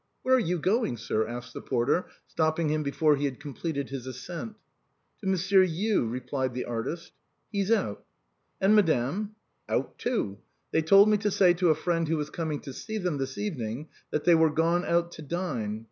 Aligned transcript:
"Where 0.23 0.33
are 0.33 0.39
you 0.39 0.57
going, 0.57 0.97
sir?" 0.97 1.27
asked 1.27 1.53
the 1.53 1.61
porter, 1.61 2.07
stopping 2.25 2.69
him 2.71 2.81
before 2.81 3.17
he 3.17 3.25
had 3.25 3.39
completed 3.39 3.89
his 3.89 4.07
ascent." 4.07 4.55
To 5.21 5.27
Monsieur 5.27 5.61
U," 5.61 6.07
replied 6.07 6.55
the 6.55 6.65
artist." 6.65 7.11
He's 7.51 7.69
out."" 7.71 8.03
And 8.59 8.73
madame?"" 8.75 9.35
Out 9.69 9.99
too. 9.99 10.39
They 10.71 10.81
told 10.81 11.07
me 11.07 11.17
to 11.17 11.29
say 11.29 11.53
to 11.53 11.69
a 11.69 11.75
friend 11.75 12.07
who 12.07 12.17
was 12.17 12.31
coming 12.31 12.59
to 12.61 12.73
see 12.73 12.97
them 12.97 13.19
this 13.19 13.37
evening, 13.37 13.89
that 14.09 14.23
they 14.23 14.33
were 14.33 14.49
gone 14.49 14.85
out 14.85 15.11
to 15.11 15.21
dine. 15.21 15.79